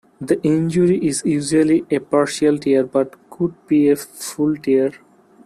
The 0.19 0.41
injury 0.41 0.97
is 1.05 1.21
usually 1.25 1.85
a 1.91 1.99
partial 1.99 2.57
tear 2.57 2.83
but 2.85 3.29
could 3.29 3.53
be 3.67 3.87
a 3.87 3.95
full 3.95 4.57
tear. 4.57 4.93